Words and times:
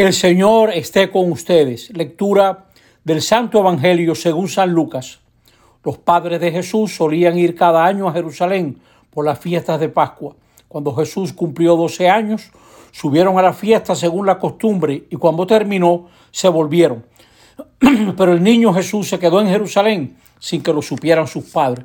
El 0.00 0.14
Señor 0.14 0.70
esté 0.70 1.10
con 1.10 1.30
ustedes. 1.30 1.90
Lectura 1.90 2.68
del 3.04 3.20
Santo 3.20 3.58
Evangelio 3.58 4.14
según 4.14 4.48
San 4.48 4.70
Lucas. 4.70 5.20
Los 5.84 5.98
padres 5.98 6.40
de 6.40 6.50
Jesús 6.50 6.96
solían 6.96 7.38
ir 7.38 7.54
cada 7.54 7.84
año 7.84 8.08
a 8.08 8.12
Jerusalén 8.14 8.80
por 9.10 9.26
las 9.26 9.38
fiestas 9.38 9.78
de 9.78 9.90
Pascua. 9.90 10.36
Cuando 10.68 10.94
Jesús 10.94 11.34
cumplió 11.34 11.76
12 11.76 12.08
años, 12.08 12.50
subieron 12.92 13.38
a 13.38 13.42
la 13.42 13.52
fiesta 13.52 13.94
según 13.94 14.24
la 14.24 14.38
costumbre 14.38 15.04
y 15.10 15.16
cuando 15.16 15.46
terminó, 15.46 16.08
se 16.30 16.48
volvieron. 16.48 17.04
Pero 18.16 18.32
el 18.32 18.42
niño 18.42 18.72
Jesús 18.72 19.06
se 19.06 19.18
quedó 19.18 19.42
en 19.42 19.48
Jerusalén 19.48 20.16
sin 20.38 20.62
que 20.62 20.72
lo 20.72 20.80
supieran 20.80 21.26
sus 21.26 21.44
padres. 21.44 21.84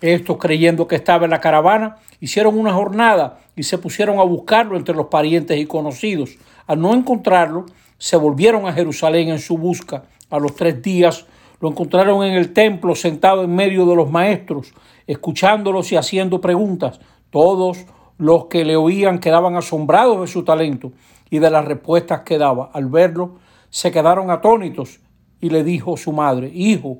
Estos, 0.00 0.36
creyendo 0.36 0.86
que 0.86 0.94
estaba 0.94 1.24
en 1.24 1.32
la 1.32 1.40
caravana, 1.40 1.96
hicieron 2.20 2.56
una 2.56 2.72
jornada 2.72 3.40
y 3.56 3.64
se 3.64 3.78
pusieron 3.78 4.20
a 4.20 4.22
buscarlo 4.22 4.76
entre 4.76 4.94
los 4.94 5.06
parientes 5.06 5.58
y 5.58 5.66
conocidos. 5.66 6.36
Al 6.66 6.80
no 6.80 6.94
encontrarlo, 6.94 7.66
se 7.98 8.16
volvieron 8.16 8.66
a 8.66 8.72
Jerusalén 8.72 9.28
en 9.28 9.38
su 9.38 9.56
busca. 9.56 10.04
A 10.30 10.38
los 10.38 10.54
tres 10.54 10.82
días 10.82 11.26
lo 11.60 11.70
encontraron 11.70 12.24
en 12.24 12.34
el 12.34 12.52
templo 12.52 12.94
sentado 12.94 13.44
en 13.44 13.54
medio 13.54 13.86
de 13.86 13.96
los 13.96 14.10
maestros, 14.10 14.74
escuchándolos 15.06 15.92
y 15.92 15.96
haciendo 15.96 16.40
preguntas. 16.40 17.00
Todos 17.30 17.86
los 18.18 18.46
que 18.46 18.64
le 18.64 18.76
oían 18.76 19.18
quedaban 19.18 19.56
asombrados 19.56 20.20
de 20.20 20.26
su 20.26 20.44
talento 20.44 20.92
y 21.30 21.38
de 21.38 21.50
las 21.50 21.64
respuestas 21.64 22.20
que 22.20 22.38
daba. 22.38 22.70
Al 22.72 22.86
verlo, 22.86 23.36
se 23.70 23.90
quedaron 23.90 24.30
atónitos 24.30 25.00
y 25.40 25.50
le 25.50 25.64
dijo 25.64 25.96
su 25.96 26.12
madre, 26.12 26.50
Hijo, 26.52 26.98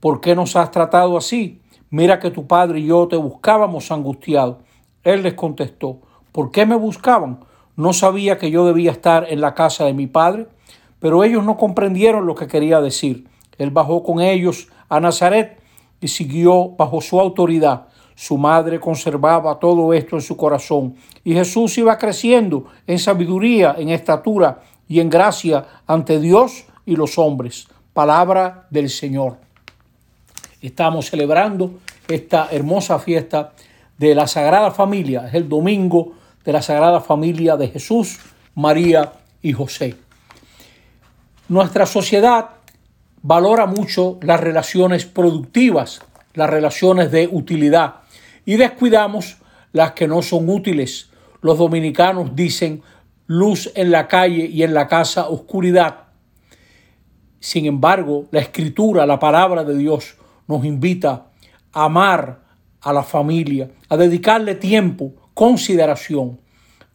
¿por 0.00 0.20
qué 0.20 0.34
nos 0.34 0.56
has 0.56 0.70
tratado 0.70 1.16
así? 1.16 1.62
Mira 1.90 2.18
que 2.18 2.30
tu 2.30 2.46
padre 2.46 2.80
y 2.80 2.86
yo 2.86 3.06
te 3.06 3.16
buscábamos 3.16 3.90
angustiados. 3.92 4.58
Él 5.04 5.22
les 5.22 5.34
contestó, 5.34 6.00
¿por 6.32 6.50
qué 6.50 6.66
me 6.66 6.74
buscaban? 6.74 7.40
No 7.76 7.92
sabía 7.92 8.38
que 8.38 8.50
yo 8.50 8.66
debía 8.66 8.90
estar 8.90 9.26
en 9.28 9.40
la 9.40 9.54
casa 9.54 9.84
de 9.84 9.92
mi 9.92 10.06
padre, 10.06 10.46
pero 10.98 11.22
ellos 11.24 11.44
no 11.44 11.58
comprendieron 11.58 12.26
lo 12.26 12.34
que 12.34 12.46
quería 12.46 12.80
decir. 12.80 13.28
Él 13.58 13.70
bajó 13.70 14.02
con 14.02 14.20
ellos 14.20 14.68
a 14.88 14.98
Nazaret 14.98 15.60
y 16.00 16.08
siguió 16.08 16.70
bajo 16.70 17.00
su 17.00 17.20
autoridad. 17.20 17.88
Su 18.14 18.38
madre 18.38 18.80
conservaba 18.80 19.58
todo 19.58 19.92
esto 19.92 20.16
en 20.16 20.22
su 20.22 20.38
corazón 20.38 20.96
y 21.22 21.34
Jesús 21.34 21.76
iba 21.76 21.98
creciendo 21.98 22.64
en 22.86 22.98
sabiduría, 22.98 23.76
en 23.78 23.90
estatura 23.90 24.62
y 24.88 25.00
en 25.00 25.10
gracia 25.10 25.66
ante 25.86 26.18
Dios 26.18 26.64
y 26.86 26.96
los 26.96 27.18
hombres. 27.18 27.68
Palabra 27.92 28.66
del 28.70 28.88
Señor. 28.88 29.36
Estamos 30.62 31.10
celebrando 31.10 31.72
esta 32.08 32.48
hermosa 32.50 32.98
fiesta 32.98 33.52
de 33.98 34.14
la 34.14 34.26
Sagrada 34.26 34.70
Familia. 34.70 35.28
Es 35.28 35.34
el 35.34 35.48
domingo 35.48 36.12
de 36.46 36.52
la 36.52 36.62
Sagrada 36.62 37.00
Familia 37.00 37.56
de 37.56 37.68
Jesús, 37.68 38.20
María 38.54 39.12
y 39.42 39.52
José. 39.52 39.96
Nuestra 41.48 41.86
sociedad 41.86 42.50
valora 43.20 43.66
mucho 43.66 44.18
las 44.22 44.40
relaciones 44.40 45.04
productivas, 45.06 46.00
las 46.34 46.48
relaciones 46.48 47.10
de 47.10 47.28
utilidad, 47.30 47.96
y 48.44 48.56
descuidamos 48.56 49.38
las 49.72 49.92
que 49.92 50.06
no 50.06 50.22
son 50.22 50.48
útiles. 50.48 51.10
Los 51.42 51.58
dominicanos 51.58 52.36
dicen 52.36 52.80
luz 53.26 53.72
en 53.74 53.90
la 53.90 54.06
calle 54.06 54.46
y 54.46 54.62
en 54.62 54.72
la 54.72 54.86
casa 54.86 55.28
oscuridad. 55.28 56.04
Sin 57.40 57.66
embargo, 57.66 58.26
la 58.30 58.40
escritura, 58.40 59.04
la 59.04 59.18
palabra 59.18 59.64
de 59.64 59.76
Dios, 59.76 60.16
nos 60.46 60.64
invita 60.64 61.26
a 61.72 61.84
amar 61.84 62.40
a 62.80 62.92
la 62.92 63.02
familia, 63.02 63.68
a 63.88 63.96
dedicarle 63.96 64.54
tiempo, 64.54 65.12
consideración. 65.36 66.40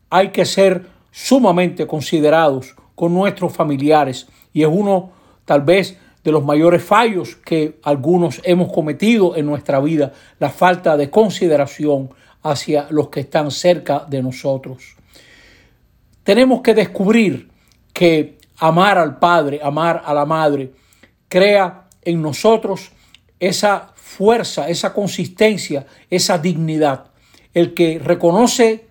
Hay 0.09 0.29
que 0.29 0.45
ser 0.45 0.87
sumamente 1.11 1.85
considerados 1.85 2.75
con 2.95 3.13
nuestros 3.13 3.53
familiares 3.53 4.27
y 4.51 4.63
es 4.63 4.67
uno 4.67 5.11
tal 5.45 5.61
vez 5.61 5.99
de 6.23 6.31
los 6.31 6.43
mayores 6.43 6.83
fallos 6.83 7.35
que 7.35 7.79
algunos 7.83 8.41
hemos 8.43 8.73
cometido 8.73 9.35
en 9.35 9.45
nuestra 9.45 9.79
vida, 9.79 10.13
la 10.39 10.49
falta 10.49 10.97
de 10.97 11.11
consideración 11.11 12.09
hacia 12.41 12.87
los 12.89 13.09
que 13.09 13.19
están 13.19 13.51
cerca 13.51 14.07
de 14.09 14.23
nosotros. 14.23 14.95
Tenemos 16.23 16.61
que 16.61 16.73
descubrir 16.73 17.47
que 17.93 18.39
amar 18.57 18.97
al 18.97 19.19
Padre, 19.19 19.59
amar 19.61 20.01
a 20.03 20.15
la 20.15 20.25
Madre, 20.25 20.71
crea 21.27 21.85
en 22.01 22.19
nosotros 22.23 22.91
esa 23.39 23.91
fuerza, 23.93 24.67
esa 24.67 24.91
consistencia, 24.95 25.85
esa 26.09 26.39
dignidad. 26.39 27.10
El 27.53 27.73
que 27.73 27.99
reconoce 27.99 28.85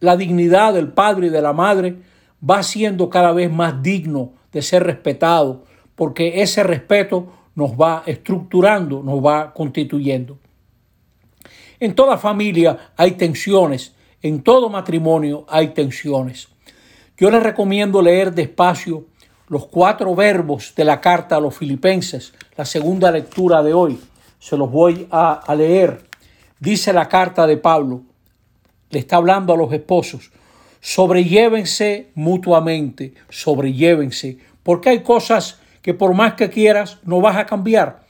la 0.00 0.16
dignidad 0.16 0.74
del 0.74 0.88
padre 0.88 1.26
y 1.26 1.30
de 1.30 1.42
la 1.42 1.52
madre 1.52 1.96
va 2.48 2.62
siendo 2.62 3.10
cada 3.10 3.32
vez 3.32 3.50
más 3.50 3.82
digno 3.82 4.32
de 4.52 4.62
ser 4.62 4.84
respetado, 4.84 5.64
porque 5.94 6.42
ese 6.42 6.62
respeto 6.62 7.32
nos 7.54 7.72
va 7.72 8.02
estructurando, 8.06 9.02
nos 9.02 9.24
va 9.24 9.52
constituyendo. 9.52 10.38
En 11.78 11.94
toda 11.94 12.18
familia 12.18 12.92
hay 12.96 13.12
tensiones, 13.12 13.94
en 14.22 14.42
todo 14.42 14.68
matrimonio 14.68 15.44
hay 15.48 15.68
tensiones. 15.68 16.48
Yo 17.16 17.30
les 17.30 17.42
recomiendo 17.42 18.00
leer 18.00 18.34
despacio 18.34 19.06
los 19.48 19.66
cuatro 19.66 20.14
verbos 20.14 20.74
de 20.76 20.84
la 20.84 21.00
carta 21.00 21.36
a 21.36 21.40
los 21.40 21.56
filipenses, 21.56 22.32
la 22.56 22.64
segunda 22.64 23.10
lectura 23.10 23.62
de 23.62 23.74
hoy 23.74 23.98
se 24.38 24.56
los 24.56 24.70
voy 24.70 25.06
a, 25.10 25.42
leer. 25.54 26.09
Dice 26.60 26.92
la 26.92 27.08
carta 27.08 27.46
de 27.46 27.56
Pablo, 27.56 28.02
le 28.90 28.98
está 28.98 29.16
hablando 29.16 29.54
a 29.54 29.56
los 29.56 29.72
esposos, 29.72 30.30
sobrellévense 30.80 32.10
mutuamente, 32.14 33.14
sobrellévense, 33.30 34.36
porque 34.62 34.90
hay 34.90 35.02
cosas 35.02 35.58
que 35.80 35.94
por 35.94 36.12
más 36.12 36.34
que 36.34 36.50
quieras 36.50 36.98
no 37.02 37.22
vas 37.22 37.38
a 37.38 37.46
cambiar, 37.46 38.02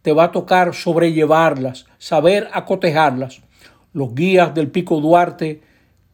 te 0.00 0.12
va 0.12 0.24
a 0.24 0.32
tocar 0.32 0.74
sobrellevarlas, 0.74 1.84
saber 1.98 2.48
acotejarlas. 2.54 3.42
Los 3.92 4.14
guías 4.14 4.54
del 4.54 4.70
Pico 4.70 5.02
Duarte 5.02 5.60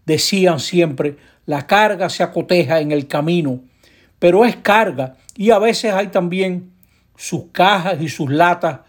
decían 0.04 0.58
siempre, 0.58 1.16
la 1.46 1.68
carga 1.68 2.08
se 2.08 2.24
acoteja 2.24 2.80
en 2.80 2.90
el 2.90 3.06
camino, 3.06 3.60
pero 4.18 4.44
es 4.44 4.56
carga 4.56 5.14
y 5.36 5.50
a 5.50 5.60
veces 5.60 5.92
hay 5.92 6.08
también 6.08 6.72
sus 7.16 7.44
cajas 7.52 8.00
y 8.00 8.08
sus 8.08 8.30
latas 8.30 8.80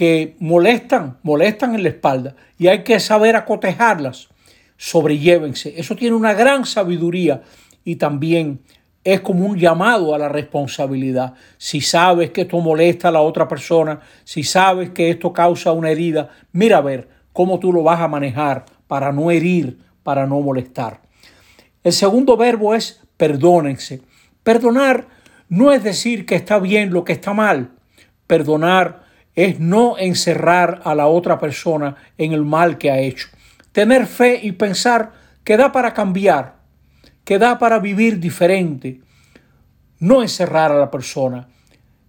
que 0.00 0.34
molestan, 0.38 1.18
molestan 1.22 1.74
en 1.74 1.82
la 1.82 1.90
espalda 1.90 2.34
y 2.56 2.68
hay 2.68 2.84
que 2.84 2.98
saber 3.00 3.36
acotejarlas. 3.36 4.30
Sobrellévense. 4.78 5.74
Eso 5.78 5.94
tiene 5.94 6.16
una 6.16 6.32
gran 6.32 6.64
sabiduría 6.64 7.42
y 7.84 7.96
también 7.96 8.60
es 9.04 9.20
como 9.20 9.44
un 9.44 9.58
llamado 9.58 10.14
a 10.14 10.18
la 10.18 10.30
responsabilidad. 10.30 11.34
Si 11.58 11.82
sabes 11.82 12.30
que 12.30 12.40
esto 12.40 12.58
molesta 12.60 13.08
a 13.08 13.12
la 13.12 13.20
otra 13.20 13.46
persona, 13.46 14.00
si 14.24 14.42
sabes 14.42 14.88
que 14.88 15.10
esto 15.10 15.34
causa 15.34 15.72
una 15.72 15.90
herida, 15.90 16.30
mira 16.52 16.78
a 16.78 16.80
ver 16.80 17.10
cómo 17.34 17.58
tú 17.58 17.70
lo 17.70 17.82
vas 17.82 18.00
a 18.00 18.08
manejar 18.08 18.64
para 18.86 19.12
no 19.12 19.30
herir, 19.30 19.80
para 20.02 20.26
no 20.26 20.40
molestar. 20.40 21.02
El 21.84 21.92
segundo 21.92 22.38
verbo 22.38 22.74
es 22.74 23.02
perdónense. 23.18 24.00
Perdonar 24.44 25.08
no 25.50 25.72
es 25.72 25.84
decir 25.84 26.24
que 26.24 26.36
está 26.36 26.58
bien 26.58 26.90
lo 26.90 27.04
que 27.04 27.12
está 27.12 27.34
mal. 27.34 27.72
Perdonar 28.26 29.09
es 29.34 29.60
no 29.60 29.96
encerrar 29.98 30.80
a 30.84 30.94
la 30.94 31.06
otra 31.06 31.38
persona 31.38 31.96
en 32.18 32.32
el 32.32 32.44
mal 32.44 32.78
que 32.78 32.90
ha 32.90 32.98
hecho. 32.98 33.28
Tener 33.72 34.06
fe 34.06 34.40
y 34.42 34.52
pensar 34.52 35.12
que 35.44 35.56
da 35.56 35.72
para 35.72 35.94
cambiar, 35.94 36.56
que 37.24 37.38
da 37.38 37.58
para 37.58 37.78
vivir 37.78 38.18
diferente. 38.18 39.00
No 39.98 40.22
encerrar 40.22 40.72
a 40.72 40.78
la 40.78 40.90
persona. 40.90 41.48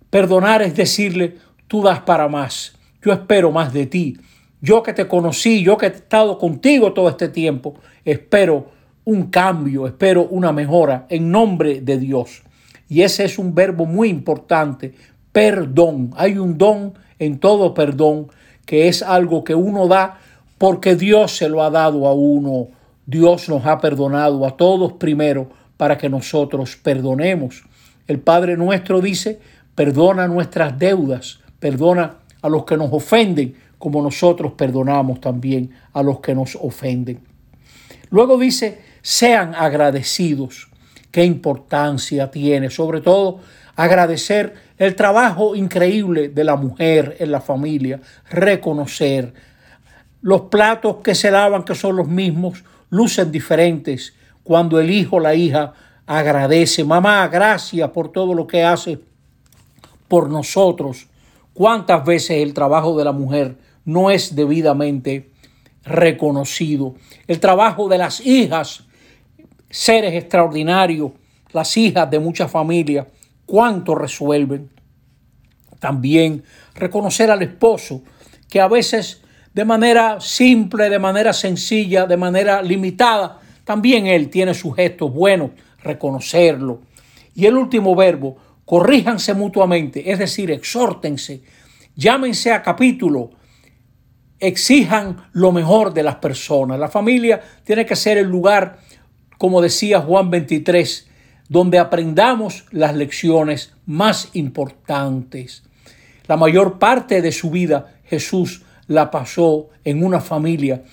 Perdonar 0.10 0.62
es 0.62 0.76
decirle, 0.76 1.38
tú 1.68 1.84
das 1.84 2.02
para 2.02 2.28
más, 2.28 2.76
yo 3.02 3.14
espero 3.14 3.52
más 3.52 3.72
de 3.72 3.86
ti. 3.86 4.18
Yo 4.60 4.84
que 4.84 4.94
te 4.94 5.08
conocí, 5.08 5.64
yo 5.64 5.78
que 5.78 5.88
he 5.88 5.90
estado 5.90 6.38
contigo 6.38 6.94
todo 6.94 7.10
este 7.10 7.30
tiempo, 7.30 7.76
espero 8.06 8.70
un 9.06 9.32
cambio, 9.32 9.88
espero 9.88 10.28
una 10.28 10.52
mejora 10.52 11.08
en 11.10 11.32
nombre 11.32 11.82
de 11.82 11.98
Dios. 11.98 12.44
Y 12.88 13.02
ese 13.02 13.26
es 13.26 13.40
un 13.40 13.56
verbo 13.56 13.86
muy 13.86 14.10
importante, 14.10 14.94
perdón. 15.32 16.12
Hay 16.16 16.38
un 16.38 16.58
don 16.58 16.94
en 17.22 17.38
todo 17.38 17.76
perdón, 17.76 18.30
que 18.66 18.88
es 18.88 19.04
algo 19.04 19.44
que 19.44 19.54
uno 19.54 19.88
da 19.88 20.18
porque 20.58 20.96
Dios 20.96 21.38
se 21.38 21.50
lo 21.50 21.62
ha 21.62 21.70
dado 21.70 22.08
a 22.08 22.14
uno. 22.14 22.70
Dios 23.06 23.48
nos 23.48 23.64
ha 23.68 23.80
perdonado 23.80 24.44
a 24.44 24.58
todos 24.58 24.94
primero 24.94 25.48
para 25.78 26.00
que 26.00 26.10
nosotros 26.10 26.78
perdonemos. 26.78 27.64
El 28.08 28.20
Padre 28.20 28.58
nuestro 28.58 29.02
dice, 29.02 29.40
perdona 29.76 30.28
nuestras 30.28 30.80
deudas, 30.80 31.40
perdona 31.60 32.16
a 32.42 32.50
los 32.50 32.66
que 32.66 32.76
nos 32.76 32.92
ofenden, 32.92 33.56
como 33.78 34.02
nosotros 34.02 34.54
perdonamos 34.54 35.22
también 35.22 35.70
a 35.94 36.02
los 36.02 36.22
que 36.22 36.34
nos 36.34 36.58
ofenden. 36.60 37.20
Luego 38.10 38.40
dice, 38.40 38.82
sean 39.04 39.54
agradecidos. 39.54 40.70
¿Qué 41.12 41.24
importancia 41.24 42.32
tiene? 42.32 42.72
Sobre 42.72 43.02
todo 43.02 43.42
agradecer 43.76 44.56
el 44.82 44.96
trabajo 44.96 45.56
increíble 45.56 46.30
de 46.30 46.44
la 46.44 46.56
mujer 46.56 47.16
en 47.20 47.30
la 47.30 47.40
familia, 47.40 48.02
reconocer 48.32 49.32
los 50.24 50.42
platos 50.42 50.98
que 51.04 51.14
se 51.14 51.30
lavan, 51.30 51.64
que 51.64 51.76
son 51.76 51.98
los 51.98 52.08
mismos, 52.08 52.64
lucen 52.90 53.32
diferentes 53.32 54.16
cuando 54.42 54.80
el 54.80 54.90
hijo 54.90 55.18
o 55.18 55.20
la 55.20 55.36
hija 55.36 55.74
agradece. 56.08 56.84
Mamá, 56.84 57.28
gracias 57.28 57.88
por 57.92 58.12
todo 58.12 58.34
lo 58.34 58.48
que 58.48 58.64
hace 58.64 58.98
por 60.08 60.32
nosotros. 60.32 61.06
¿Cuántas 61.54 62.04
veces 62.04 62.38
el 62.42 62.56
trabajo 62.56 62.98
de 62.98 63.06
la 63.06 63.12
mujer 63.12 63.58
no 63.86 64.10
es 64.10 64.34
debidamente 64.34 65.30
reconocido? 65.84 66.96
El 67.28 67.40
trabajo 67.40 67.88
de 67.88 68.00
las 68.00 68.20
hijas, 68.20 68.86
seres 69.70 70.16
extraordinarios, 70.16 71.12
las 71.52 71.78
hijas 71.78 72.10
de 72.10 72.18
muchas 72.18 72.50
familias, 72.50 73.06
cuánto 73.52 73.96
resuelven. 73.96 74.70
También 75.82 76.46
reconocer 76.74 77.30
al 77.30 77.42
esposo, 77.42 78.02
que 78.50 78.62
a 78.62 78.70
veces 78.70 79.24
de 79.54 79.66
manera 79.66 80.22
simple, 80.22 80.90
de 80.90 81.00
manera 81.00 81.34
sencilla, 81.34 82.06
de 82.06 82.16
manera 82.16 82.62
limitada, 82.62 83.42
también 83.66 84.08
él 84.08 84.30
tiene 84.30 84.54
sus 84.54 84.74
gestos 84.74 85.14
buenos, 85.14 85.52
reconocerlo. 85.84 86.84
Y 87.36 87.46
el 87.46 87.58
último 87.58 87.94
verbo, 87.94 88.38
corríjanse 88.64 89.34
mutuamente, 89.34 90.10
es 90.10 90.20
decir, 90.20 90.50
exhórtense, 90.50 91.42
llámense 91.94 92.54
a 92.54 92.64
capítulo, 92.64 93.32
exijan 94.40 95.26
lo 95.34 95.52
mejor 95.52 95.94
de 95.94 96.04
las 96.04 96.16
personas. 96.16 96.80
La 96.80 96.88
familia 96.88 97.42
tiene 97.66 97.86
que 97.86 97.98
ser 97.98 98.18
el 98.18 98.28
lugar, 98.28 98.80
como 99.38 99.62
decía 99.62 100.00
Juan 100.00 100.30
23, 100.30 101.11
donde 101.52 101.80
aprendamos 101.80 102.64
las 102.72 102.96
lecciones 102.96 103.74
más 103.86 104.30
importantes. 104.32 105.64
La 106.28 106.38
mayor 106.38 106.80
parte 106.80 107.22
de 107.22 107.34
su 107.34 107.52
vida 107.52 107.94
Jesús 108.06 108.64
la 108.88 109.12
pasó 109.12 109.68
en 109.84 110.02
una 110.02 110.22
familia 110.22 110.86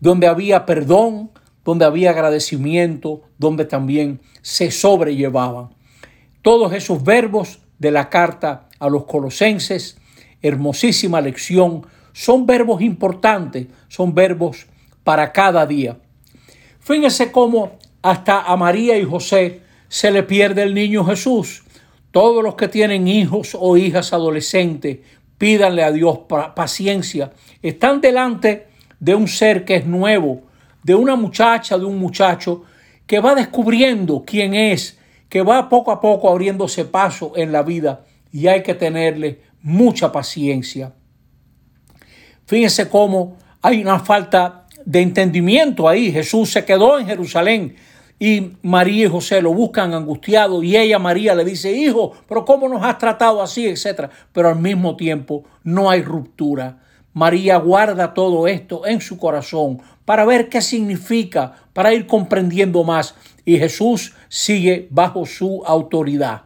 donde 0.00 0.26
había 0.26 0.64
perdón, 0.64 1.32
donde 1.66 1.84
había 1.84 2.12
agradecimiento, 2.12 3.24
donde 3.36 3.66
también 3.66 4.20
se 4.40 4.70
sobrellevaban. 4.70 5.74
Todos 6.40 6.72
esos 6.72 7.04
verbos 7.04 7.58
de 7.78 7.90
la 7.90 8.08
carta 8.08 8.70
a 8.78 8.88
los 8.88 9.04
colosenses, 9.04 9.98
hermosísima 10.40 11.20
lección, 11.20 11.86
son 12.14 12.46
verbos 12.46 12.80
importantes, 12.80 13.66
son 13.88 14.14
verbos 14.14 14.64
para 15.04 15.30
cada 15.30 15.66
día. 15.66 15.98
Fíjense 16.80 17.30
cómo 17.30 17.76
hasta 18.00 18.40
a 18.40 18.56
María 18.56 18.96
y 18.96 19.04
José 19.04 19.65
se 19.88 20.10
le 20.10 20.22
pierde 20.22 20.62
el 20.62 20.74
niño 20.74 21.04
Jesús. 21.04 21.62
Todos 22.10 22.42
los 22.42 22.54
que 22.54 22.68
tienen 22.68 23.08
hijos 23.08 23.56
o 23.58 23.76
hijas 23.76 24.12
adolescentes, 24.12 24.98
pídanle 25.38 25.84
a 25.84 25.92
Dios 25.92 26.20
paciencia. 26.54 27.32
Están 27.62 28.00
delante 28.00 28.68
de 28.98 29.14
un 29.14 29.28
ser 29.28 29.64
que 29.64 29.76
es 29.76 29.86
nuevo, 29.86 30.42
de 30.82 30.94
una 30.94 31.16
muchacha, 31.16 31.76
de 31.76 31.84
un 31.84 31.98
muchacho 31.98 32.64
que 33.06 33.20
va 33.20 33.34
descubriendo 33.34 34.24
quién 34.26 34.54
es, 34.54 34.98
que 35.28 35.42
va 35.42 35.68
poco 35.68 35.92
a 35.92 36.00
poco 36.00 36.30
abriéndose 36.30 36.84
paso 36.84 37.32
en 37.36 37.52
la 37.52 37.62
vida 37.62 38.04
y 38.32 38.46
hay 38.46 38.62
que 38.62 38.74
tenerle 38.74 39.40
mucha 39.62 40.12
paciencia. 40.12 40.92
Fíjense 42.46 42.88
cómo 42.88 43.36
hay 43.60 43.82
una 43.82 43.98
falta 43.98 44.66
de 44.84 45.00
entendimiento 45.02 45.88
ahí. 45.88 46.12
Jesús 46.12 46.50
se 46.50 46.64
quedó 46.64 46.98
en 46.98 47.06
Jerusalén 47.06 47.76
y 48.18 48.52
María 48.62 49.06
y 49.06 49.10
José 49.10 49.42
lo 49.42 49.52
buscan 49.52 49.92
angustiado 49.92 50.62
y 50.62 50.76
ella, 50.76 50.98
María, 50.98 51.34
le 51.34 51.44
dice, 51.44 51.72
hijo, 51.72 52.12
pero 52.26 52.44
¿cómo 52.44 52.68
nos 52.68 52.82
has 52.82 52.96
tratado 52.98 53.42
así? 53.42 53.66
etcétera. 53.66 54.10
Pero 54.32 54.48
al 54.48 54.58
mismo 54.58 54.96
tiempo 54.96 55.44
no 55.64 55.90
hay 55.90 56.02
ruptura. 56.02 56.78
María 57.12 57.58
guarda 57.58 58.14
todo 58.14 58.46
esto 58.46 58.86
en 58.86 59.00
su 59.00 59.18
corazón 59.18 59.80
para 60.04 60.24
ver 60.24 60.48
qué 60.48 60.62
significa, 60.62 61.54
para 61.72 61.92
ir 61.92 62.06
comprendiendo 62.06 62.84
más. 62.84 63.14
Y 63.44 63.58
Jesús 63.58 64.14
sigue 64.28 64.88
bajo 64.90 65.26
su 65.26 65.62
autoridad. 65.66 66.42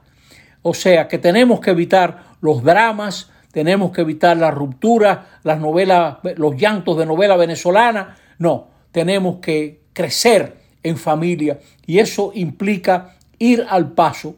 O 0.63 0.75
sea 0.75 1.09
que 1.09 1.19
tenemos 1.19 1.61
que 1.61 1.71
evitar 1.71 2.25
los 2.41 2.63
dramas, 2.63 3.31
tenemos 3.53 3.93
que 3.93 4.01
evitar 4.03 4.37
la 4.37 4.51
ruptura, 4.51 5.41
las 5.43 5.61
novelas, 5.61 6.19
los 6.37 6.57
llantos 6.57 6.99
de 6.99 7.07
novela 7.07 7.37
venezolana. 7.37 8.17
No, 8.39 8.69
tenemos 8.93 9.37
que 9.37 9.83
crecer 9.93 10.60
en 10.83 10.97
familia 10.97 11.61
y 11.87 11.99
eso 11.99 12.33
implica 12.35 13.17
ir 13.39 13.67
al 13.69 13.93
paso, 13.93 14.37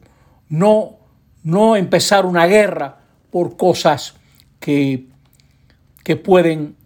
no, 0.49 0.99
no 1.43 1.77
empezar 1.77 2.27
una 2.27 2.47
guerra 2.47 2.99
por 3.31 3.57
cosas 3.57 4.15
que, 4.61 5.07
que 6.05 6.17
pueden 6.17 6.77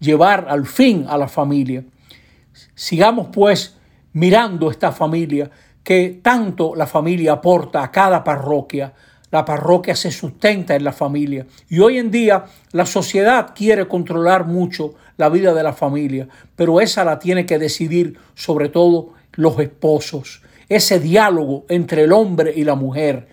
llevar 0.00 0.46
al 0.48 0.66
fin 0.66 1.06
a 1.08 1.18
la 1.18 1.28
familia. 1.28 1.84
Sigamos 2.74 3.28
pues 3.32 3.76
mirando 4.12 4.70
esta 4.70 4.92
familia 4.92 5.50
que 5.82 6.20
tanto 6.22 6.74
la 6.74 6.86
familia 6.86 7.32
aporta 7.32 7.82
a 7.82 7.90
cada 7.90 8.22
parroquia. 8.22 8.92
La 9.30 9.44
parroquia 9.44 9.94
se 9.94 10.10
sustenta 10.10 10.74
en 10.74 10.84
la 10.84 10.92
familia. 10.92 11.46
Y 11.68 11.80
hoy 11.80 11.98
en 11.98 12.10
día 12.10 12.44
la 12.72 12.86
sociedad 12.86 13.52
quiere 13.54 13.86
controlar 13.88 14.46
mucho 14.46 14.94
la 15.16 15.28
vida 15.28 15.52
de 15.52 15.62
la 15.62 15.72
familia, 15.72 16.28
pero 16.56 16.80
esa 16.80 17.04
la 17.04 17.18
tiene 17.18 17.44
que 17.44 17.58
decidir 17.58 18.18
sobre 18.34 18.68
todo 18.68 19.14
los 19.32 19.58
esposos. 19.58 20.42
Ese 20.68 21.00
diálogo 21.00 21.64
entre 21.68 22.04
el 22.04 22.12
hombre 22.12 22.52
y 22.54 22.64
la 22.64 22.74
mujer. 22.74 23.28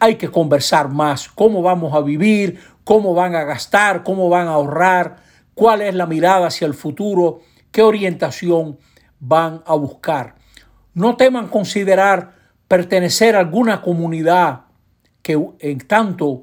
Hay 0.00 0.16
que 0.16 0.28
conversar 0.28 0.88
más. 0.88 1.28
¿Cómo 1.28 1.62
vamos 1.62 1.94
a 1.94 2.00
vivir? 2.00 2.58
¿Cómo 2.84 3.14
van 3.14 3.34
a 3.34 3.44
gastar? 3.44 4.02
¿Cómo 4.02 4.28
van 4.28 4.48
a 4.48 4.52
ahorrar? 4.52 5.32
cuál 5.54 5.82
es 5.82 5.94
la 5.94 6.06
mirada 6.06 6.46
hacia 6.46 6.66
el 6.66 6.74
futuro, 6.74 7.40
qué 7.70 7.82
orientación 7.82 8.78
van 9.20 9.62
a 9.66 9.74
buscar. 9.74 10.34
No 10.94 11.16
teman 11.16 11.48
considerar 11.48 12.34
pertenecer 12.68 13.36
a 13.36 13.40
alguna 13.40 13.82
comunidad 13.82 14.62
que 15.22 15.38
en 15.60 15.78
tanto 15.86 16.42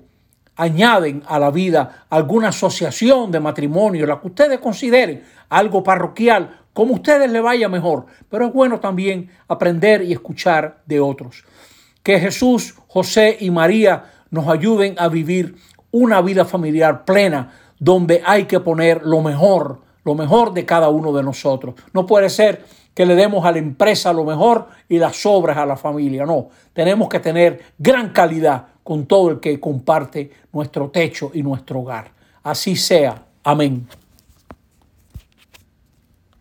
añaden 0.55 1.23
a 1.27 1.39
la 1.39 1.51
vida 1.51 2.05
alguna 2.09 2.49
asociación 2.49 3.31
de 3.31 3.39
matrimonio, 3.39 4.05
la 4.05 4.19
que 4.19 4.27
ustedes 4.27 4.59
consideren 4.59 5.23
algo 5.49 5.83
parroquial, 5.83 6.59
como 6.73 6.95
ustedes 6.95 7.31
le 7.31 7.39
vaya 7.39 7.69
mejor. 7.69 8.05
Pero 8.29 8.47
es 8.47 8.53
bueno 8.53 8.79
también 8.79 9.29
aprender 9.47 10.01
y 10.01 10.11
escuchar 10.11 10.81
de 10.85 10.99
otros. 10.99 11.45
Que 12.03 12.19
Jesús, 12.19 12.75
José 12.87 13.37
y 13.39 13.51
María 13.51 14.05
nos 14.31 14.47
ayuden 14.47 14.95
a 14.97 15.07
vivir 15.07 15.55
una 15.91 16.21
vida 16.21 16.45
familiar 16.45 17.05
plena, 17.05 17.51
donde 17.79 18.21
hay 18.25 18.45
que 18.45 18.59
poner 18.59 19.05
lo 19.05 19.21
mejor, 19.21 19.81
lo 20.09 20.15
mejor 20.15 20.53
de 20.53 20.65
cada 20.65 20.89
uno 20.89 21.13
de 21.13 21.21
nosotros. 21.21 21.75
No 21.93 22.07
puede 22.07 22.29
ser 22.29 22.65
que 22.95 23.05
le 23.05 23.15
demos 23.15 23.45
a 23.45 23.51
la 23.51 23.59
empresa 23.59 24.11
lo 24.11 24.25
mejor 24.25 24.67
y 24.89 24.97
las 24.97 25.23
obras 25.25 25.55
a 25.57 25.65
la 25.67 25.77
familia. 25.77 26.25
No, 26.25 26.49
tenemos 26.73 27.07
que 27.09 27.19
tener 27.19 27.61
gran 27.77 28.09
calidad 28.09 28.65
con 28.83 29.05
todo 29.05 29.29
el 29.29 29.39
que 29.39 29.59
comparte 29.59 30.31
nuestro 30.51 30.89
techo 30.89 31.29
y 31.31 31.43
nuestro 31.43 31.81
hogar. 31.81 32.11
Así 32.41 32.75
sea. 32.75 33.23
Amén. 33.43 33.87